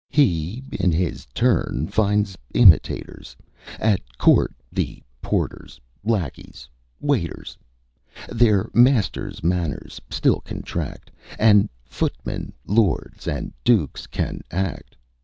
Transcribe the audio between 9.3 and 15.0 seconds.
manners still contract, And footmen, lords, and dukes can act.